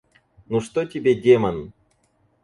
Ну 0.47 0.61
что 0.61 0.83
тебе 0.85 1.13
Демон? 1.13 1.73